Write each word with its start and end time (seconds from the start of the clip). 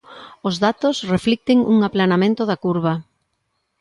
Os 0.47 0.55
datos 0.65 0.95
reflicten 1.13 1.57
un 1.73 1.77
aplanamento 1.89 2.41
da 2.49 2.57
curva. 2.63 2.93